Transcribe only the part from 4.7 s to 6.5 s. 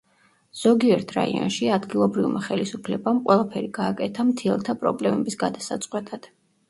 პრობლემების გადასაწყვეტად.